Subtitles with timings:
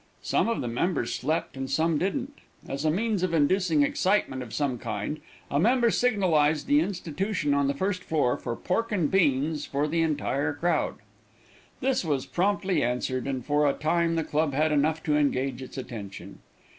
[0.23, 2.39] Some of the members slept and some didn't.
[2.67, 5.19] As a means of inducing excitement of some kind,
[5.51, 10.01] a member signalized the institution on the first floor for pork and beans for the
[10.01, 10.95] entire crowd.
[11.81, 15.77] This was promptly answered, and for a time the club had enough to engage its
[15.77, 16.39] attention.